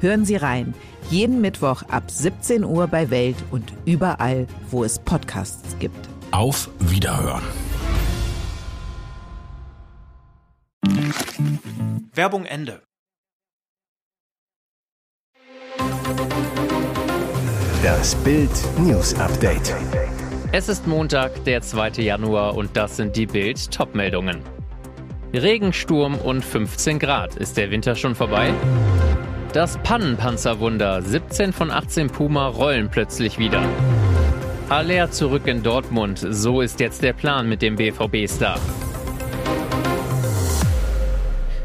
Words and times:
Hören 0.00 0.24
Sie 0.24 0.36
rein. 0.36 0.74
Jeden 1.10 1.40
Mittwoch 1.40 1.82
ab 1.88 2.10
17 2.10 2.64
Uhr 2.64 2.86
bei 2.88 3.10
Welt 3.10 3.36
und 3.50 3.72
überall, 3.84 4.46
wo 4.70 4.84
es 4.84 4.98
Podcasts 4.98 5.76
gibt. 5.78 6.08
Auf 6.32 6.68
Wiederhören. 6.80 7.42
Werbung 12.12 12.44
Ende. 12.44 12.82
Das 17.82 18.14
Bild 18.16 18.50
News 18.78 19.14
Update. 19.14 19.74
Es 20.52 20.68
ist 20.68 20.86
Montag, 20.86 21.44
der 21.44 21.60
2. 21.60 22.02
Januar 22.02 22.56
und 22.56 22.76
das 22.76 22.96
sind 22.96 23.16
die 23.16 23.26
Bild 23.26 23.70
Topmeldungen. 23.70 24.40
Regensturm 25.32 26.16
und 26.16 26.44
15 26.44 26.98
Grad. 26.98 27.36
Ist 27.36 27.56
der 27.56 27.70
Winter 27.70 27.94
schon 27.94 28.14
vorbei? 28.14 28.54
Das 29.56 29.78
Pannenpanzerwunder. 29.78 31.00
17 31.00 31.54
von 31.54 31.70
18 31.70 32.08
Puma 32.08 32.48
rollen 32.48 32.90
plötzlich 32.90 33.38
wieder. 33.38 33.66
Aller 34.68 35.10
zurück 35.10 35.46
in 35.46 35.62
Dortmund. 35.62 36.22
So 36.28 36.60
ist 36.60 36.78
jetzt 36.78 37.02
der 37.02 37.14
Plan 37.14 37.48
mit 37.48 37.62
dem 37.62 37.76
BVB-Star. 37.76 38.60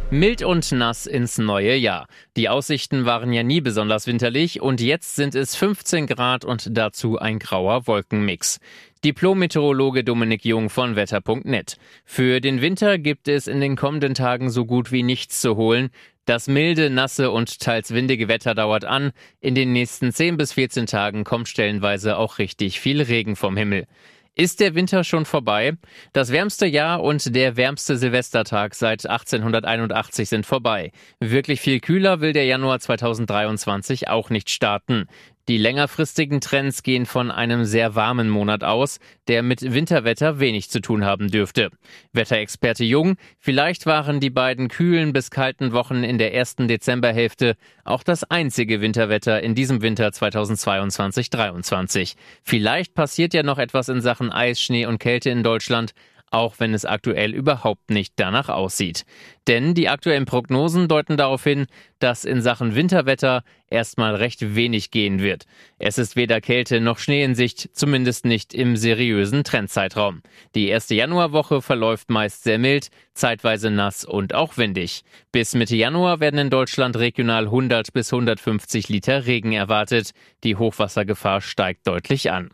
Mild 0.10 0.42
und 0.42 0.72
nass 0.72 1.06
ins 1.06 1.38
neue 1.38 1.76
Jahr. 1.76 2.08
Die 2.38 2.48
Aussichten 2.48 3.06
waren 3.06 3.34
ja 3.34 3.44
nie 3.44 3.60
besonders 3.60 4.08
winterlich 4.08 4.62
und 4.62 4.80
jetzt 4.80 5.18
sind 5.18 5.36
es 5.36 5.58
15 5.58 6.08
Grad 6.08 6.46
und 6.46 6.70
dazu 6.78 7.18
ein 7.18 7.40
grauer 7.40 7.88
Wolkenmix. 7.88 8.60
Diplom-Meteorologe 9.04 10.04
Dominik 10.04 10.46
Jung 10.46 10.70
von 10.70 10.96
Wetter.net. 10.96 11.78
Für 12.06 12.40
den 12.40 12.62
Winter 12.62 13.00
gibt 13.00 13.28
es 13.28 13.48
in 13.48 13.60
den 13.60 13.76
kommenden 13.76 14.14
Tagen 14.14 14.52
so 14.52 14.64
gut 14.64 14.92
wie 14.92 15.02
nichts 15.02 15.42
zu 15.42 15.56
holen. 15.56 15.90
Das 16.26 16.48
milde, 16.48 16.92
nasse 16.92 17.32
und 17.32 17.60
teils 17.60 17.96
windige 17.96 18.28
Wetter 18.28 18.54
dauert 18.54 18.86
an. 18.86 19.12
In 19.40 19.56
den 19.56 19.74
nächsten 19.74 20.12
10 20.12 20.38
bis 20.38 20.54
14 20.54 20.86
Tagen 20.86 21.24
kommt 21.24 21.48
stellenweise 21.48 22.16
auch 22.16 22.38
richtig 22.38 22.80
viel 22.80 23.02
Regen 23.02 23.36
vom 23.36 23.58
Himmel. 23.58 23.88
Ist 24.36 24.60
der 24.60 24.76
Winter 24.76 25.04
schon 25.04 25.26
vorbei? 25.26 25.74
Das 26.14 26.32
wärmste 26.32 26.66
Jahr 26.68 27.04
und 27.04 27.36
der 27.36 27.58
wärmste 27.58 27.98
Silvestertag 27.98 28.76
seit 28.76 29.06
1881 29.06 30.30
sind 30.30 30.46
vorbei. 30.46 30.92
Wirklich 31.20 31.60
viel 31.60 31.80
kühler 31.80 32.22
will 32.22 32.34
der 32.34 32.46
Januar 32.46 32.80
2023 32.80 34.10
auch 34.10 34.30
nicht 34.30 34.52
starten. 34.52 35.08
Die 35.48 35.58
längerfristigen 35.58 36.40
Trends 36.40 36.84
gehen 36.84 37.06
von 37.06 37.32
einem 37.32 37.66
sehr 37.66 37.96
warmen 37.96 38.30
Monat 38.30 38.64
aus, 38.64 39.00
der 39.28 39.42
mit 39.42 39.74
Winterwetter 39.74 40.40
wenig 40.40 40.70
zu 40.70 40.82
tun 40.82 41.04
haben 41.04 41.32
dürfte. 41.32 41.70
Wetterexperte 42.14 42.84
Jung, 42.84 43.16
vielleicht 43.40 43.86
waren 43.86 44.20
die 44.20 44.30
beiden 44.30 44.68
kühlen 44.68 45.14
bis 45.14 45.32
kalten 45.32 45.72
Wochen 45.72 46.04
in 46.04 46.20
der 46.20 46.34
ersten 46.34 46.68
Dezemberhälfte 46.68 47.56
auch 47.84 48.04
das 48.04 48.24
einzige 48.24 48.82
Winterwetter 48.82 49.42
in 49.42 49.56
diesem 49.56 49.82
Winter 49.82 50.10
2022-23. 50.10 52.16
Vielleicht 52.44 52.94
passiert 52.94 53.34
ja 53.34 53.44
noch 53.44 53.58
etwas 53.58 53.90
in 53.90 54.02
Sachen 54.02 54.32
Eis, 54.32 54.62
Schnee 54.62 54.86
und 54.86 55.00
Kälte 55.00 55.32
in 55.32 55.44
Deutschland, 55.44 55.94
auch 56.32 56.56
wenn 56.60 56.74
es 56.74 56.86
aktuell 56.86 57.34
überhaupt 57.34 57.92
nicht 57.92 58.14
danach 58.16 58.50
aussieht. 58.50 59.04
Denn 59.48 59.74
die 59.74 59.90
aktuellen 59.90 60.26
Prognosen 60.26 60.88
deuten 60.88 61.18
darauf 61.18 61.44
hin, 61.44 61.68
dass 62.00 62.26
in 62.26 62.42
Sachen 62.42 62.74
Winterwetter 62.74 63.44
erstmal 63.70 64.16
recht 64.16 64.56
wenig 64.56 64.92
gehen 64.92 65.20
wird. 65.22 65.46
Es 65.78 65.98
ist 65.98 66.16
weder 66.16 66.42
Kälte 66.42 66.80
noch 66.80 67.00
Schnee 67.00 67.24
in 67.24 67.36
Sicht, 67.36 67.70
zumindest 67.74 68.26
nicht 68.26 68.54
im 68.54 68.76
seriösen 68.76 69.44
Trendzeitraum. 69.44 70.22
Die 70.56 70.68
erste 70.68 70.96
Januarwoche 70.96 71.62
verläuft 71.62 72.10
meist 72.10 72.44
sehr 72.44 72.60
mild, 72.60 72.90
zeitweise 73.14 73.70
nass 73.70 74.06
und 74.06 74.34
auch 74.34 74.58
windig. 74.58 75.04
Bis 75.32 75.54
Mitte 75.54 75.76
Januar 75.76 76.22
werden 76.22 76.40
in 76.40 76.50
Deutschland 76.50 76.96
regional 76.98 77.46
100 77.46 77.92
bis 77.94 78.12
150 78.14 78.90
Liter 78.90 79.26
Regen 79.26 79.52
erwartet. 79.52 80.12
Die 80.44 80.56
Hochwassergefahr 80.56 81.42
steigt 81.42 81.88
deutlich 81.88 82.32
an. 82.32 82.52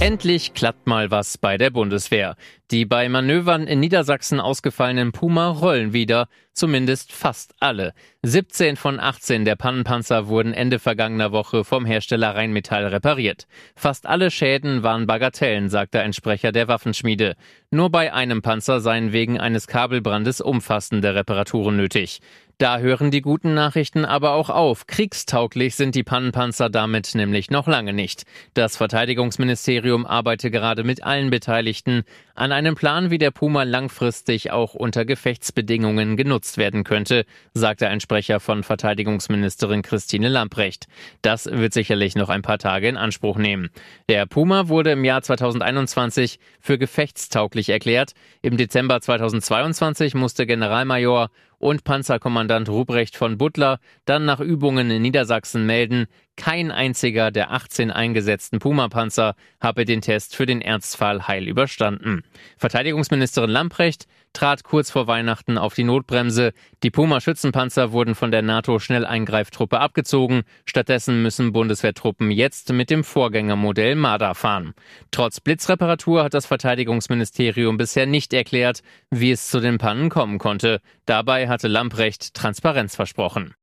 Endlich 0.00 0.54
klappt 0.54 0.86
mal 0.86 1.10
was 1.10 1.38
bei 1.38 1.58
der 1.58 1.70
Bundeswehr. 1.70 2.36
Die 2.70 2.84
bei 2.84 3.08
Manövern 3.08 3.66
in 3.66 3.80
Niedersachsen 3.80 4.38
ausgefallenen 4.38 5.10
Puma 5.10 5.48
rollen 5.48 5.92
wieder, 5.92 6.28
zumindest 6.52 7.12
fast 7.12 7.54
alle. 7.58 7.94
17 8.22 8.76
von 8.76 9.00
18 9.00 9.44
der 9.44 9.56
Pannenpanzer 9.56 10.28
wurden 10.28 10.54
Ende 10.54 10.78
vergangener 10.78 11.32
Woche 11.32 11.64
vom 11.64 11.84
Hersteller 11.84 12.36
Rheinmetall 12.36 12.86
repariert. 12.86 13.48
Fast 13.74 14.06
alle 14.06 14.30
Schäden 14.30 14.84
waren 14.84 15.08
Bagatellen, 15.08 15.68
sagte 15.68 16.00
ein 16.00 16.12
Sprecher 16.12 16.52
der 16.52 16.68
Waffenschmiede. 16.68 17.34
Nur 17.72 17.90
bei 17.90 18.12
einem 18.12 18.40
Panzer 18.40 18.80
seien 18.80 19.12
wegen 19.12 19.40
eines 19.40 19.66
Kabelbrandes 19.66 20.40
umfassende 20.40 21.16
Reparaturen 21.16 21.76
nötig. 21.76 22.20
Da 22.58 22.80
hören 22.80 23.12
die 23.12 23.20
guten 23.20 23.54
Nachrichten 23.54 24.04
aber 24.04 24.32
auch 24.32 24.50
auf. 24.50 24.88
Kriegstauglich 24.88 25.76
sind 25.76 25.94
die 25.94 26.02
Pannenpanzer 26.02 26.68
damit 26.68 27.14
nämlich 27.14 27.52
noch 27.52 27.68
lange 27.68 27.92
nicht. 27.92 28.24
Das 28.52 28.76
Verteidigungsministerium 28.76 30.04
arbeitet 30.04 30.52
gerade 30.52 30.82
mit 30.82 31.04
allen 31.04 31.30
Beteiligten 31.30 32.02
an 32.38 32.52
einem 32.52 32.76
Plan, 32.76 33.10
wie 33.10 33.18
der 33.18 33.32
Puma 33.32 33.64
langfristig 33.64 34.52
auch 34.52 34.74
unter 34.74 35.04
Gefechtsbedingungen 35.04 36.16
genutzt 36.16 36.56
werden 36.56 36.84
könnte, 36.84 37.24
sagte 37.52 37.88
ein 37.88 37.98
Sprecher 37.98 38.38
von 38.38 38.62
Verteidigungsministerin 38.62 39.82
Christine 39.82 40.28
Lamprecht. 40.28 40.86
Das 41.20 41.46
wird 41.46 41.72
sicherlich 41.72 42.14
noch 42.14 42.28
ein 42.28 42.42
paar 42.42 42.58
Tage 42.58 42.88
in 42.88 42.96
Anspruch 42.96 43.38
nehmen. 43.38 43.70
Der 44.08 44.26
Puma 44.26 44.68
wurde 44.68 44.92
im 44.92 45.04
Jahr 45.04 45.22
2021 45.22 46.38
für 46.60 46.78
gefechtstauglich 46.78 47.70
erklärt. 47.70 48.12
Im 48.40 48.56
Dezember 48.56 49.00
2022 49.00 50.14
musste 50.14 50.46
Generalmajor 50.46 51.30
und 51.58 51.82
Panzerkommandant 51.82 52.68
Ruprecht 52.68 53.16
von 53.16 53.36
Butler 53.36 53.80
dann 54.04 54.24
nach 54.24 54.38
Übungen 54.38 54.90
in 54.92 55.02
Niedersachsen 55.02 55.66
melden, 55.66 56.06
kein 56.38 56.70
einziger 56.70 57.30
der 57.30 57.50
18 57.50 57.90
eingesetzten 57.90 58.60
Puma-Panzer 58.60 59.34
habe 59.60 59.84
den 59.84 60.00
Test 60.00 60.36
für 60.36 60.46
den 60.46 60.62
Ernstfall 60.62 61.26
heil 61.26 61.48
überstanden. 61.48 62.22
Verteidigungsministerin 62.56 63.50
Lamprecht 63.50 64.06
trat 64.32 64.62
kurz 64.62 64.90
vor 64.90 65.08
Weihnachten 65.08 65.58
auf 65.58 65.74
die 65.74 65.82
Notbremse. 65.82 66.52
Die 66.84 66.90
Puma-Schützenpanzer 66.90 67.92
wurden 67.92 68.14
von 68.14 68.30
der 68.30 68.42
NATO-Schnelleingreiftruppe 68.42 69.80
abgezogen. 69.80 70.42
Stattdessen 70.64 71.22
müssen 71.22 71.52
Bundeswehrtruppen 71.52 72.30
jetzt 72.30 72.72
mit 72.72 72.88
dem 72.88 73.02
Vorgängermodell 73.02 73.96
Marder 73.96 74.36
fahren. 74.36 74.74
Trotz 75.10 75.40
Blitzreparatur 75.40 76.22
hat 76.22 76.34
das 76.34 76.46
Verteidigungsministerium 76.46 77.76
bisher 77.76 78.06
nicht 78.06 78.32
erklärt, 78.32 78.82
wie 79.10 79.32
es 79.32 79.48
zu 79.48 79.58
den 79.58 79.78
Pannen 79.78 80.08
kommen 80.08 80.38
konnte. 80.38 80.80
Dabei 81.04 81.48
hatte 81.48 81.66
Lamprecht 81.66 82.34
Transparenz 82.34 82.94
versprochen. 82.94 83.54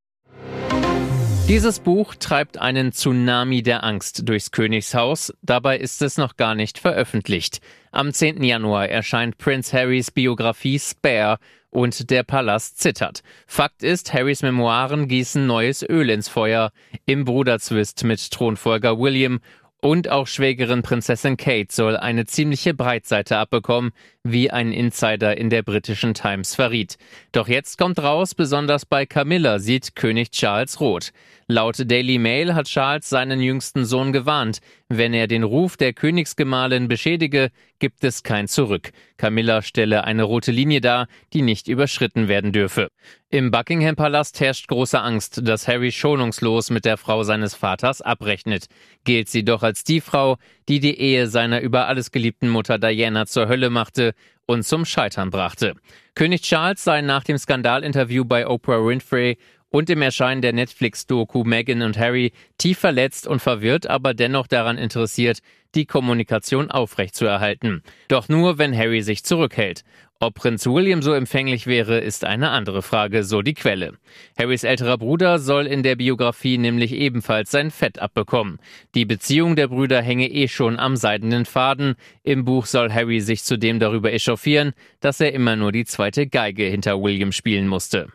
Dieses 1.47 1.79
Buch 1.79 2.15
treibt 2.15 2.57
einen 2.57 2.91
Tsunami 2.91 3.61
der 3.61 3.83
Angst 3.83 4.27
durchs 4.27 4.49
Königshaus, 4.49 5.31
dabei 5.43 5.77
ist 5.77 6.01
es 6.01 6.17
noch 6.17 6.37
gar 6.37 6.55
nicht 6.55 6.79
veröffentlicht. 6.79 7.61
Am 7.91 8.11
10. 8.11 8.43
Januar 8.43 8.89
erscheint 8.89 9.37
Prince 9.37 9.71
Harrys 9.71 10.09
Biografie 10.09 10.79
Spare 10.79 11.37
und 11.69 12.09
der 12.09 12.23
Palast 12.23 12.79
zittert. 12.79 13.21
Fakt 13.45 13.83
ist, 13.83 14.11
Harrys 14.11 14.41
Memoiren 14.41 15.07
gießen 15.07 15.45
neues 15.45 15.87
Öl 15.87 16.09
ins 16.09 16.29
Feuer. 16.29 16.71
Im 17.05 17.25
Bruderzwist 17.25 18.03
mit 18.03 18.31
Thronfolger 18.31 18.97
William 18.97 19.39
und 19.85 20.09
auch 20.09 20.25
Schwägerin 20.25 20.81
Prinzessin 20.81 21.37
Kate 21.37 21.67
soll 21.71 21.95
eine 21.95 22.25
ziemliche 22.25 22.73
Breitseite 22.73 23.37
abbekommen, 23.37 23.91
wie 24.23 24.49
ein 24.49 24.71
Insider 24.71 25.37
in 25.37 25.51
der 25.51 25.61
britischen 25.61 26.15
Times 26.15 26.55
verriet. 26.55 26.97
Doch 27.31 27.47
jetzt 27.47 27.77
kommt 27.77 27.99
raus, 27.99 28.33
besonders 28.33 28.87
bei 28.87 29.05
Camilla 29.05 29.59
sieht 29.59 29.95
König 29.95 30.31
Charles 30.31 30.79
rot. 30.79 31.11
Laut 31.47 31.75
Daily 31.77 32.17
Mail 32.17 32.55
hat 32.55 32.65
Charles 32.65 33.07
seinen 33.07 33.39
jüngsten 33.39 33.85
Sohn 33.85 34.11
gewarnt, 34.11 34.61
wenn 34.89 35.13
er 35.13 35.27
den 35.27 35.43
Ruf 35.43 35.77
der 35.77 35.93
Königsgemahlin 35.93 36.87
beschädige, 36.87 37.51
gibt 37.77 38.03
es 38.03 38.23
kein 38.23 38.47
Zurück. 38.47 38.89
Camilla 39.17 39.61
stelle 39.61 40.05
eine 40.05 40.23
rote 40.23 40.51
Linie 40.51 40.81
dar, 40.81 41.07
die 41.33 41.43
nicht 41.43 41.67
überschritten 41.67 42.27
werden 42.27 42.51
dürfe. 42.51 42.87
Im 43.29 43.51
Buckingham 43.51 43.95
Palast 43.95 44.39
herrscht 44.39 44.67
große 44.69 44.99
Angst, 44.99 45.41
dass 45.43 45.67
Harry 45.67 45.91
schonungslos 45.91 46.71
mit 46.71 46.83
der 46.83 46.97
Frau 46.97 47.21
seines 47.21 47.53
Vaters 47.53 48.01
abrechnet. 48.01 48.65
Gilt 49.03 49.29
sie 49.29 49.45
doch 49.45 49.61
als 49.61 49.83
die 49.83 50.01
Frau, 50.01 50.37
die 50.67 50.79
die 50.79 50.99
Ehe 50.99 51.27
seiner 51.27 51.61
über 51.61 51.87
alles 51.87 52.09
geliebten 52.09 52.49
Mutter 52.49 52.79
Diana 52.79 53.27
zur 53.27 53.47
Hölle 53.47 53.69
machte 53.69 54.15
und 54.47 54.63
zum 54.63 54.83
Scheitern 54.83 55.29
brachte. 55.29 55.75
König 56.15 56.41
Charles 56.41 56.83
sei 56.83 57.01
nach 57.01 57.23
dem 57.23 57.37
Skandalinterview 57.37 58.25
bei 58.25 58.47
Oprah 58.47 58.83
Winfrey 58.83 59.37
und 59.75 59.89
im 59.89 60.01
Erscheinen 60.01 60.41
der 60.41 60.53
Netflix-Doku 60.53 61.43
Meghan 61.43 61.81
und 61.81 61.97
Harry 61.97 62.31
tief 62.57 62.79
verletzt 62.79 63.27
und 63.27 63.41
verwirrt, 63.41 63.87
aber 63.87 64.13
dennoch 64.13 64.47
daran 64.47 64.77
interessiert, 64.77 65.39
die 65.75 65.85
Kommunikation 65.85 66.71
aufrechtzuerhalten. 66.71 67.83
Doch 68.07 68.29
nur, 68.29 68.57
wenn 68.57 68.73
Harry 68.73 69.01
sich 69.01 69.25
zurückhält. 69.25 69.83
Ob 70.21 70.35
Prinz 70.35 70.65
William 70.65 71.01
so 71.01 71.11
empfänglich 71.11 71.67
wäre, 71.67 71.99
ist 71.99 72.23
eine 72.23 72.51
andere 72.51 72.81
Frage, 72.81 73.25
so 73.25 73.41
die 73.41 73.53
Quelle. 73.53 73.97
Harrys 74.39 74.63
älterer 74.63 74.97
Bruder 74.97 75.39
soll 75.39 75.67
in 75.67 75.83
der 75.83 75.97
Biografie 75.97 76.57
nämlich 76.57 76.93
ebenfalls 76.93 77.51
sein 77.51 77.69
Fett 77.69 77.99
abbekommen. 77.99 78.59
Die 78.95 79.03
Beziehung 79.03 79.57
der 79.57 79.67
Brüder 79.67 80.01
hänge 80.01 80.31
eh 80.31 80.47
schon 80.47 80.79
am 80.79 80.95
seidenen 80.95 81.43
Faden. 81.43 81.95
Im 82.23 82.45
Buch 82.45 82.65
soll 82.65 82.93
Harry 82.93 83.19
sich 83.19 83.43
zudem 83.43 83.79
darüber 83.79 84.13
echauffieren, 84.13 84.71
dass 85.01 85.19
er 85.19 85.33
immer 85.33 85.57
nur 85.57 85.73
die 85.73 85.83
zweite 85.83 86.27
Geige 86.27 86.63
hinter 86.63 87.01
William 87.01 87.33
spielen 87.33 87.67
musste. 87.67 88.07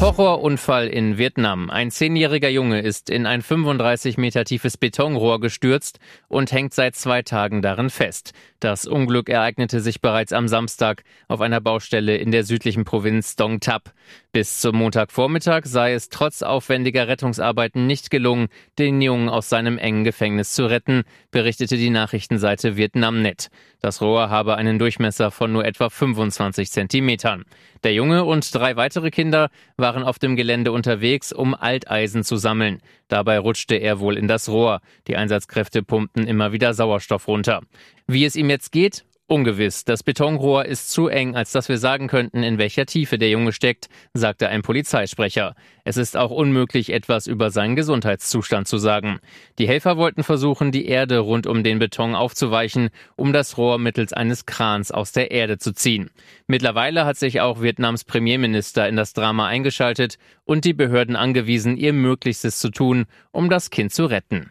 Horrorunfall 0.00 0.88
in 0.88 1.18
Vietnam. 1.18 1.68
Ein 1.68 1.90
zehnjähriger 1.90 2.48
Junge 2.48 2.80
ist 2.80 3.10
in 3.10 3.26
ein 3.26 3.42
35 3.42 4.16
Meter 4.16 4.44
tiefes 4.44 4.78
Betonrohr 4.78 5.40
gestürzt 5.40 5.98
und 6.28 6.52
hängt 6.52 6.72
seit 6.72 6.96
zwei 6.96 7.20
Tagen 7.20 7.60
darin 7.60 7.90
fest. 7.90 8.32
Das 8.60 8.86
Unglück 8.86 9.28
ereignete 9.28 9.80
sich 9.80 10.00
bereits 10.00 10.32
am 10.32 10.48
Samstag 10.48 11.04
auf 11.28 11.42
einer 11.42 11.60
Baustelle 11.60 12.16
in 12.16 12.30
der 12.30 12.44
südlichen 12.44 12.84
Provinz 12.84 13.36
Dong 13.36 13.60
Thap. 13.60 13.92
Bis 14.32 14.60
zum 14.60 14.76
Montagvormittag 14.76 15.66
sei 15.66 15.92
es 15.92 16.08
trotz 16.08 16.40
aufwendiger 16.40 17.06
Rettungsarbeiten 17.06 17.86
nicht 17.86 18.10
gelungen, 18.10 18.48
den 18.78 19.02
Jungen 19.02 19.28
aus 19.28 19.50
seinem 19.50 19.76
engen 19.76 20.04
Gefängnis 20.04 20.54
zu 20.54 20.64
retten, 20.64 21.02
berichtete 21.30 21.76
die 21.76 21.90
Nachrichtenseite 21.90 22.78
Vietnamnet. 22.78 23.48
Das 23.80 24.02
Rohr 24.02 24.28
habe 24.28 24.56
einen 24.56 24.78
Durchmesser 24.78 25.30
von 25.30 25.52
nur 25.52 25.64
etwa 25.64 25.88
25 25.88 26.70
Zentimetern. 26.70 27.44
Der 27.82 27.94
Junge 27.94 28.24
und 28.24 28.54
drei 28.54 28.76
weitere 28.76 29.10
Kinder 29.10 29.50
waren 29.78 30.02
auf 30.02 30.18
dem 30.18 30.36
Gelände 30.36 30.70
unterwegs, 30.70 31.32
um 31.32 31.54
Alteisen 31.54 32.22
zu 32.22 32.36
sammeln. 32.36 32.80
Dabei 33.08 33.38
rutschte 33.38 33.76
er 33.76 33.98
wohl 33.98 34.18
in 34.18 34.28
das 34.28 34.50
Rohr. 34.50 34.80
Die 35.06 35.16
Einsatzkräfte 35.16 35.82
pumpten 35.82 36.26
immer 36.26 36.52
wieder 36.52 36.74
Sauerstoff 36.74 37.26
runter. 37.26 37.62
Wie 38.06 38.26
es 38.26 38.36
ihm 38.36 38.50
jetzt 38.50 38.70
geht, 38.70 39.04
Ungewiss. 39.30 39.84
Das 39.84 40.02
Betonrohr 40.02 40.64
ist 40.64 40.90
zu 40.90 41.06
eng, 41.06 41.36
als 41.36 41.52
dass 41.52 41.68
wir 41.68 41.78
sagen 41.78 42.08
könnten, 42.08 42.42
in 42.42 42.58
welcher 42.58 42.84
Tiefe 42.84 43.16
der 43.16 43.30
Junge 43.30 43.52
steckt, 43.52 43.88
sagte 44.12 44.48
ein 44.48 44.62
Polizeisprecher. 44.62 45.54
Es 45.84 45.96
ist 45.96 46.16
auch 46.16 46.32
unmöglich, 46.32 46.92
etwas 46.92 47.28
über 47.28 47.52
seinen 47.52 47.76
Gesundheitszustand 47.76 48.66
zu 48.66 48.76
sagen. 48.78 49.20
Die 49.60 49.68
Helfer 49.68 49.96
wollten 49.96 50.24
versuchen, 50.24 50.72
die 50.72 50.86
Erde 50.86 51.20
rund 51.20 51.46
um 51.46 51.62
den 51.62 51.78
Beton 51.78 52.16
aufzuweichen, 52.16 52.90
um 53.14 53.32
das 53.32 53.56
Rohr 53.56 53.78
mittels 53.78 54.12
eines 54.12 54.46
Krans 54.46 54.90
aus 54.90 55.12
der 55.12 55.30
Erde 55.30 55.58
zu 55.58 55.72
ziehen. 55.72 56.10
Mittlerweile 56.48 57.04
hat 57.04 57.16
sich 57.16 57.40
auch 57.40 57.62
Vietnams 57.62 58.02
Premierminister 58.02 58.88
in 58.88 58.96
das 58.96 59.12
Drama 59.12 59.46
eingeschaltet 59.46 60.18
und 60.42 60.64
die 60.64 60.74
Behörden 60.74 61.14
angewiesen, 61.14 61.76
ihr 61.76 61.92
Möglichstes 61.92 62.58
zu 62.58 62.70
tun, 62.70 63.06
um 63.30 63.48
das 63.48 63.70
Kind 63.70 63.92
zu 63.92 64.06
retten. 64.06 64.50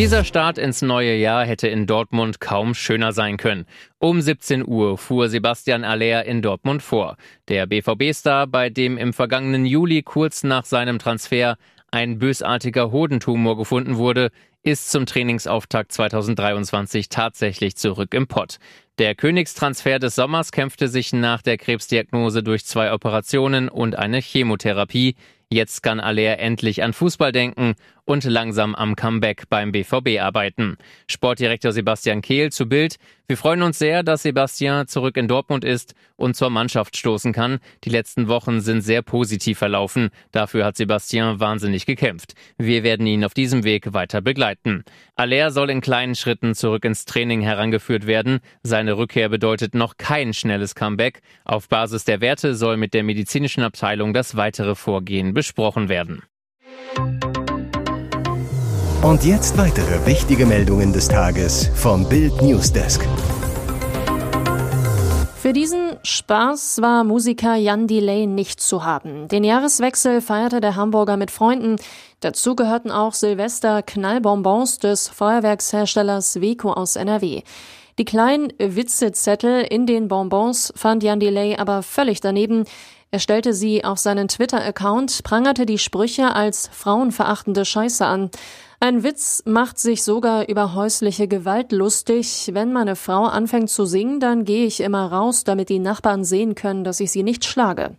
Dieser 0.00 0.24
Start 0.24 0.56
ins 0.56 0.80
neue 0.80 1.14
Jahr 1.14 1.44
hätte 1.44 1.68
in 1.68 1.86
Dortmund 1.86 2.40
kaum 2.40 2.72
schöner 2.72 3.12
sein 3.12 3.36
können. 3.36 3.66
Um 3.98 4.22
17 4.22 4.66
Uhr 4.66 4.96
fuhr 4.96 5.28
Sebastian 5.28 5.84
Aller 5.84 6.24
in 6.24 6.40
Dortmund 6.40 6.82
vor. 6.82 7.18
Der 7.48 7.66
BVB-Star, 7.66 8.46
bei 8.46 8.70
dem 8.70 8.96
im 8.96 9.12
vergangenen 9.12 9.66
Juli 9.66 10.02
kurz 10.02 10.42
nach 10.42 10.64
seinem 10.64 10.98
Transfer 10.98 11.58
ein 11.90 12.18
bösartiger 12.18 12.92
Hodentumor 12.92 13.58
gefunden 13.58 13.98
wurde, 13.98 14.30
ist 14.62 14.90
zum 14.90 15.04
Trainingsauftakt 15.04 15.92
2023 15.92 17.10
tatsächlich 17.10 17.76
zurück 17.76 18.14
im 18.14 18.26
Pott. 18.26 18.56
Der 18.96 19.14
Königstransfer 19.14 19.98
des 19.98 20.14
Sommers 20.14 20.50
kämpfte 20.50 20.88
sich 20.88 21.12
nach 21.12 21.42
der 21.42 21.58
Krebsdiagnose 21.58 22.42
durch 22.42 22.64
zwei 22.64 22.94
Operationen 22.94 23.68
und 23.68 23.96
eine 23.96 24.20
Chemotherapie. 24.20 25.16
Jetzt 25.50 25.82
kann 25.82 25.98
Aller 25.98 26.38
endlich 26.38 26.82
an 26.84 26.92
Fußball 26.92 27.32
denken 27.32 27.74
und 28.10 28.24
langsam 28.24 28.74
am 28.74 28.96
Comeback 28.96 29.44
beim 29.48 29.70
BVB 29.70 30.18
arbeiten. 30.20 30.76
Sportdirektor 31.06 31.70
Sebastian 31.70 32.22
Kehl 32.22 32.50
zu 32.50 32.68
Bild. 32.68 32.96
Wir 33.28 33.36
freuen 33.36 33.62
uns 33.62 33.78
sehr, 33.78 34.02
dass 34.02 34.24
Sebastian 34.24 34.88
zurück 34.88 35.16
in 35.16 35.28
Dortmund 35.28 35.64
ist 35.64 35.94
und 36.16 36.34
zur 36.34 36.50
Mannschaft 36.50 36.96
stoßen 36.96 37.32
kann. 37.32 37.60
Die 37.84 37.88
letzten 37.88 38.26
Wochen 38.26 38.62
sind 38.62 38.80
sehr 38.80 39.02
positiv 39.02 39.58
verlaufen. 39.58 40.10
Dafür 40.32 40.64
hat 40.64 40.76
Sebastian 40.76 41.38
wahnsinnig 41.38 41.86
gekämpft. 41.86 42.34
Wir 42.58 42.82
werden 42.82 43.06
ihn 43.06 43.24
auf 43.24 43.32
diesem 43.32 43.62
Weg 43.62 43.92
weiter 43.92 44.20
begleiten. 44.20 44.82
Aller 45.14 45.52
soll 45.52 45.70
in 45.70 45.80
kleinen 45.80 46.16
Schritten 46.16 46.56
zurück 46.56 46.84
ins 46.84 47.04
Training 47.04 47.42
herangeführt 47.42 48.08
werden. 48.08 48.40
Seine 48.64 48.96
Rückkehr 48.96 49.28
bedeutet 49.28 49.76
noch 49.76 49.98
kein 49.98 50.34
schnelles 50.34 50.74
Comeback. 50.74 51.20
Auf 51.44 51.68
Basis 51.68 52.04
der 52.04 52.20
Werte 52.20 52.56
soll 52.56 52.76
mit 52.76 52.92
der 52.92 53.04
medizinischen 53.04 53.62
Abteilung 53.62 54.12
das 54.12 54.34
weitere 54.34 54.74
Vorgehen 54.74 55.32
besprochen 55.32 55.88
werden. 55.88 56.24
Und 59.02 59.24
jetzt 59.24 59.56
weitere 59.56 60.04
wichtige 60.04 60.44
Meldungen 60.44 60.92
des 60.92 61.08
Tages 61.08 61.70
vom 61.74 62.06
Bild 62.06 62.42
Newsdesk. 62.42 63.00
Für 65.36 65.54
diesen 65.54 65.96
Spaß 66.02 66.82
war 66.82 67.02
Musiker 67.02 67.54
Jan 67.54 67.86
Delay 67.86 68.26
nicht 68.26 68.60
zu 68.60 68.84
haben. 68.84 69.26
Den 69.28 69.42
Jahreswechsel 69.42 70.20
feierte 70.20 70.60
der 70.60 70.76
Hamburger 70.76 71.16
mit 71.16 71.30
Freunden. 71.30 71.76
Dazu 72.20 72.54
gehörten 72.54 72.90
auch 72.90 73.14
Silvester 73.14 73.82
Knallbonbons 73.82 74.80
des 74.80 75.08
Feuerwerksherstellers 75.08 76.42
Weco 76.42 76.70
aus 76.70 76.96
NRW. 76.96 77.40
Die 77.98 78.04
kleinen 78.04 78.52
Witzezettel 78.58 79.62
in 79.62 79.86
den 79.86 80.08
Bonbons 80.08 80.74
fand 80.76 81.02
Jan 81.02 81.20
Delay 81.20 81.56
aber 81.56 81.82
völlig 81.82 82.20
daneben. 82.20 82.64
Er 83.10 83.18
stellte 83.18 83.54
sie 83.54 83.82
auf 83.82 83.98
seinen 83.98 84.28
Twitter-Account, 84.28 85.22
prangerte 85.24 85.64
die 85.64 85.78
Sprüche 85.78 86.34
als 86.34 86.68
frauenverachtende 86.70 87.64
Scheiße 87.64 88.04
an. 88.04 88.30
Ein 88.82 89.02
Witz 89.02 89.42
macht 89.44 89.78
sich 89.78 90.02
sogar 90.02 90.48
über 90.48 90.72
häusliche 90.72 91.28
Gewalt 91.28 91.70
lustig. 91.70 92.48
Wenn 92.54 92.72
meine 92.72 92.96
Frau 92.96 93.24
anfängt 93.26 93.68
zu 93.68 93.84
singen, 93.84 94.20
dann 94.20 94.46
gehe 94.46 94.64
ich 94.64 94.80
immer 94.80 95.12
raus, 95.12 95.44
damit 95.44 95.68
die 95.68 95.78
Nachbarn 95.78 96.24
sehen 96.24 96.54
können, 96.54 96.82
dass 96.82 96.98
ich 96.98 97.10
sie 97.10 97.22
nicht 97.22 97.44
schlage. 97.44 97.90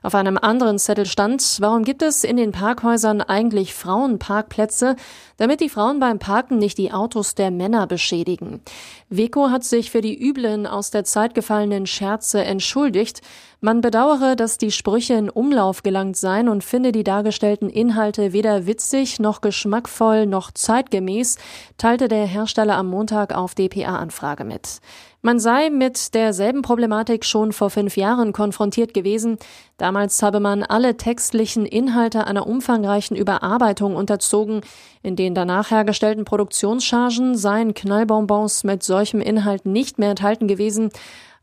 Auf 0.00 0.14
einem 0.14 0.38
anderen 0.38 0.78
Zettel 0.78 1.06
stand, 1.06 1.56
warum 1.58 1.82
gibt 1.82 2.02
es 2.02 2.22
in 2.22 2.36
den 2.36 2.52
Parkhäusern 2.52 3.20
eigentlich 3.20 3.74
Frauenparkplätze, 3.74 4.94
damit 5.38 5.60
die 5.60 5.68
Frauen 5.68 5.98
beim 5.98 6.20
Parken 6.20 6.58
nicht 6.58 6.78
die 6.78 6.92
Autos 6.92 7.34
der 7.34 7.50
Männer 7.50 7.88
beschädigen. 7.88 8.60
Weko 9.08 9.50
hat 9.50 9.64
sich 9.64 9.90
für 9.90 10.02
die 10.02 10.16
üblen 10.16 10.68
aus 10.68 10.92
der 10.92 11.02
Zeit 11.02 11.34
gefallenen 11.34 11.86
Scherze 11.86 12.44
entschuldigt. 12.44 13.22
Man 13.60 13.80
bedauere, 13.80 14.36
dass 14.36 14.56
die 14.56 14.70
Sprüche 14.70 15.14
in 15.14 15.30
Umlauf 15.30 15.82
gelangt 15.82 16.16
seien 16.16 16.48
und 16.48 16.62
finde 16.62 16.92
die 16.92 17.02
dargestellten 17.02 17.68
Inhalte 17.70 18.32
weder 18.32 18.66
witzig 18.66 19.18
noch 19.18 19.40
geschmackvoll 19.40 20.26
noch 20.28 20.50
zeitgemäß, 20.50 21.38
teilte 21.76 22.08
der 22.08 22.26
Hersteller 22.26 22.76
am 22.76 22.88
Montag 22.88 23.34
auf 23.34 23.54
DPA-Anfrage 23.54 24.44
mit. 24.44 24.80
Man 25.20 25.40
sei 25.40 25.68
mit 25.68 26.14
derselben 26.14 26.62
Problematik 26.62 27.24
schon 27.24 27.52
vor 27.52 27.70
fünf 27.70 27.96
Jahren 27.96 28.32
konfrontiert 28.32 28.94
gewesen. 28.94 29.36
Damals 29.76 30.22
habe 30.22 30.38
man 30.38 30.62
alle 30.62 30.96
textlichen 30.96 31.66
Inhalte 31.66 32.26
einer 32.26 32.46
umfangreichen 32.46 33.16
Überarbeitung 33.16 33.96
unterzogen. 33.96 34.60
In 35.02 35.16
den 35.16 35.34
danach 35.34 35.72
hergestellten 35.72 36.24
Produktionschargen 36.24 37.36
seien 37.36 37.74
Knallbonbons 37.74 38.62
mit 38.62 38.84
solchem 38.84 39.20
Inhalt 39.20 39.66
nicht 39.66 39.98
mehr 39.98 40.10
enthalten 40.10 40.46
gewesen. 40.46 40.90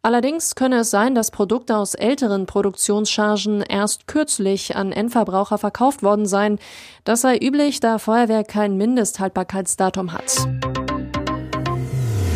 Allerdings 0.05 0.53
könne 0.53 0.81
es 0.81 0.91
sein, 0.91 1.15
dass 1.15 1.31
Produkte 1.31 1.75
aus 1.75 1.95
älteren 1.95 2.45
Produktionschargen 2.45 3.63
erst 3.63 4.05
kürzlich 4.05 4.75
an 4.75 4.91
Endverbraucher 4.91 5.57
verkauft 5.57 6.03
worden 6.03 6.27
seien. 6.27 6.59
Das 7.05 7.21
sei 7.21 7.39
üblich, 7.39 7.79
da 7.79 7.97
Feuerwerk 7.97 8.47
kein 8.47 8.77
Mindesthaltbarkeitsdatum 8.77 10.13
hat. 10.13 10.47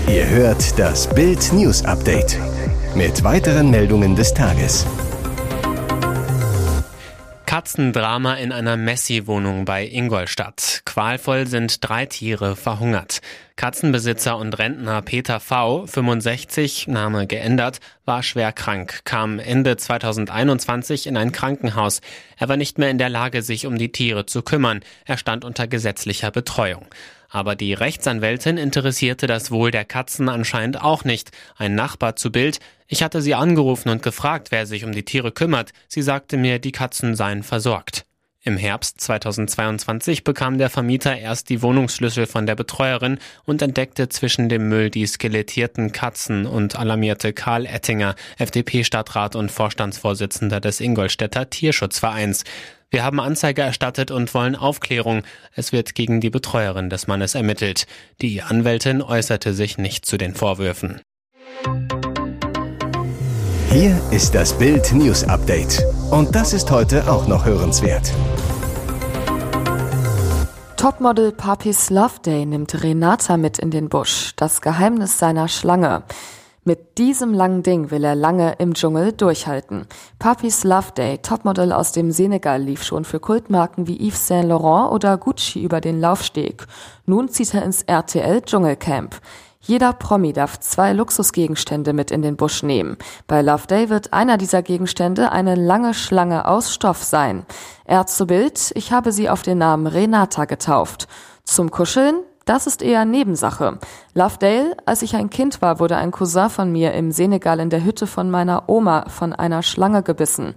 Ihr 0.07 0.27
hört 0.27 0.79
das 0.79 1.07
Bild 1.13 1.53
News 1.53 1.85
Update 1.85 2.39
mit 2.95 3.23
weiteren 3.23 3.69
Meldungen 3.69 4.15
des 4.15 4.33
Tages. 4.33 4.87
Katzendrama 7.69 8.33
in 8.33 8.51
einer 8.51 8.77
Messi-Wohnung 8.77 9.63
bei 9.63 9.85
Ingolstadt. 9.85 10.81
Qualvoll 10.85 11.45
sind 11.45 11.87
drei 11.87 12.07
Tiere 12.07 12.55
verhungert. 12.55 13.21
Katzenbesitzer 13.57 14.37
und 14.37 14.57
Rentner 14.57 15.03
Peter 15.03 15.39
V., 15.39 15.85
65, 15.85 16.87
Name 16.87 17.27
geändert, 17.27 17.79
war 18.05 18.23
schwer 18.23 18.53
krank, 18.53 19.01
kam 19.03 19.37
Ende 19.37 19.77
2021 19.77 21.05
in 21.05 21.15
ein 21.15 21.31
Krankenhaus. 21.31 22.01
Er 22.37 22.49
war 22.49 22.57
nicht 22.57 22.79
mehr 22.79 22.89
in 22.89 22.97
der 22.97 23.09
Lage, 23.09 23.43
sich 23.43 23.67
um 23.67 23.77
die 23.77 23.91
Tiere 23.91 24.25
zu 24.25 24.41
kümmern. 24.41 24.79
Er 25.05 25.17
stand 25.17 25.45
unter 25.45 25.67
gesetzlicher 25.67 26.31
Betreuung. 26.31 26.87
Aber 27.29 27.55
die 27.55 27.73
Rechtsanwältin 27.73 28.57
interessierte 28.57 29.27
das 29.27 29.51
Wohl 29.51 29.71
der 29.71 29.85
Katzen 29.85 30.29
anscheinend 30.29 30.81
auch 30.81 31.03
nicht. 31.03 31.31
Ein 31.55 31.75
Nachbar 31.75 32.15
zu 32.15 32.31
Bild. 32.31 32.59
Ich 32.87 33.03
hatte 33.03 33.21
sie 33.21 33.35
angerufen 33.35 33.89
und 33.89 34.01
gefragt, 34.01 34.47
wer 34.49 34.65
sich 34.65 34.83
um 34.83 34.91
die 34.91 35.05
Tiere 35.05 35.31
kümmert. 35.31 35.71
Sie 35.87 36.01
sagte 36.01 36.37
mir, 36.37 36.59
die 36.59 36.71
Katzen 36.71 37.15
seien 37.15 37.43
versorgt. 37.43 38.05
Im 38.41 38.55
Herbst 38.55 39.01
2022 39.01 40.23
bekam 40.23 40.57
der 40.57 40.69
Vermieter 40.69 41.15
erst 41.17 41.49
die 41.49 41.61
Wohnungsschlüssel 41.61 42.25
von 42.25 42.45
der 42.45 42.55
Betreuerin 42.55 43.19
und 43.43 43.61
entdeckte 43.61 44.07
zwischen 44.07 44.47
dem 44.47 44.69
Müll 44.69 44.89
die 44.89 45.05
skelettierten 45.05 45.91
Katzen 45.91 46.45
und 46.45 46.77
alarmierte 46.77 47.33
Karl 47.33 47.65
Ettinger, 47.65 48.15
FDP-Stadtrat 48.37 49.35
und 49.35 49.51
Vorstandsvorsitzender 49.51 50.61
des 50.61 50.79
Ingolstädter 50.79 51.49
Tierschutzvereins. 51.49 52.45
Wir 52.91 53.03
haben 53.03 53.19
Anzeige 53.19 53.61
erstattet 53.61 54.09
und 54.09 54.33
wollen 54.33 54.55
Aufklärung. 54.55 55.21
Es 55.53 55.71
wird 55.71 55.93
gegen 55.93 56.21
die 56.21 56.31
Betreuerin 56.31 56.89
des 56.89 57.05
Mannes 57.05 57.35
ermittelt. 57.35 57.85
Die 58.19 58.41
Anwältin 58.41 59.03
äußerte 59.03 59.53
sich 59.53 59.77
nicht 59.77 60.07
zu 60.07 60.17
den 60.17 60.33
Vorwürfen. 60.33 60.99
Hier 63.69 64.01
ist 64.09 64.33
das 64.33 64.57
Bild 64.57 64.91
News 64.91 65.23
Update. 65.23 65.83
Und 66.09 66.33
das 66.33 66.53
ist 66.53 66.71
heute 66.71 67.07
auch 67.11 67.27
noch 67.27 67.45
hörenswert. 67.45 68.11
Topmodel 70.75 71.31
Papis 71.31 71.91
Love 71.91 72.21
Day 72.25 72.47
nimmt 72.47 72.81
Renata 72.81 73.37
mit 73.37 73.59
in 73.59 73.69
den 73.69 73.89
Busch. 73.89 74.31
Das 74.35 74.61
Geheimnis 74.61 75.19
seiner 75.19 75.47
Schlange. 75.47 76.01
Mit 76.69 76.99
diesem 76.99 77.33
langen 77.33 77.63
Ding 77.63 77.89
will 77.89 78.03
er 78.03 78.13
lange 78.13 78.53
im 78.59 78.75
Dschungel 78.75 79.11
durchhalten. 79.11 79.87
Papis 80.19 80.63
Love 80.63 80.91
Day, 80.95 81.17
Topmodel 81.17 81.73
aus 81.73 81.93
dem 81.93 82.11
Senegal, 82.11 82.61
lief 82.61 82.83
schon 82.83 83.05
für 83.05 83.19
Kultmarken 83.19 83.87
wie 83.87 84.07
Yves 84.07 84.27
Saint 84.27 84.49
Laurent 84.49 84.91
oder 84.91 85.17
Gucci 85.17 85.63
über 85.63 85.81
den 85.81 85.99
Laufsteg. 85.99 86.67
Nun 87.07 87.27
zieht 87.27 87.55
er 87.55 87.63
ins 87.63 87.81
RTL 87.81 88.43
Dschungelcamp. 88.43 89.19
Jeder 89.61 89.93
Promi 89.93 90.31
darf 90.31 90.59
zwei 90.59 90.93
Luxusgegenstände 90.93 91.91
mit 91.91 92.11
in 92.11 92.21
den 92.21 92.37
Busch 92.37 92.61
nehmen. 92.61 92.97
Bei 93.25 93.41
Love 93.41 93.65
Day 93.65 93.89
wird 93.89 94.13
einer 94.13 94.37
dieser 94.37 94.61
Gegenstände 94.61 95.31
eine 95.31 95.55
lange 95.55 95.95
Schlange 95.95 96.47
aus 96.47 96.71
Stoff 96.71 97.03
sein. 97.03 97.47
Er 97.85 98.05
zu 98.05 98.27
Bild, 98.27 98.73
ich 98.75 98.91
habe 98.91 99.11
sie 99.11 99.27
auf 99.27 99.41
den 99.41 99.57
Namen 99.57 99.87
Renata 99.87 100.45
getauft. 100.45 101.07
Zum 101.45 101.71
Kuscheln, 101.71 102.17
das 102.49 102.65
ist 102.65 102.81
eher 102.81 103.05
Nebensache. 103.05 103.77
Lovedale, 104.15 104.75
als 104.87 105.03
ich 105.03 105.15
ein 105.15 105.29
Kind 105.29 105.61
war, 105.61 105.79
wurde 105.79 105.97
ein 105.97 106.09
Cousin 106.09 106.49
von 106.49 106.71
mir 106.71 106.93
im 106.93 107.11
Senegal 107.11 107.59
in 107.59 107.69
der 107.69 107.83
Hütte 107.83 108.07
von 108.07 108.31
meiner 108.31 108.67
Oma 108.67 109.05
von 109.07 109.33
einer 109.33 109.61
Schlange 109.61 110.01
gebissen. 110.01 110.55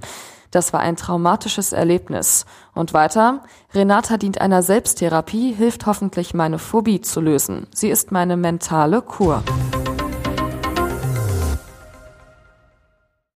Das 0.50 0.72
war 0.72 0.80
ein 0.80 0.96
traumatisches 0.96 1.75
Erlebnis. 1.75 2.46
Und 2.75 2.94
weiter, 2.94 3.42
Renata 3.75 4.16
dient 4.16 4.40
einer 4.40 4.62
Selbsttherapie, 4.62 5.52
hilft 5.52 5.84
hoffentlich 5.84 6.32
meine 6.32 6.58
Phobie 6.58 7.02
zu 7.02 7.20
lösen. 7.20 7.66
Sie 7.75 7.90
ist 7.90 8.11
meine 8.11 8.38
mentale 8.38 9.02
Kur. 9.02 9.42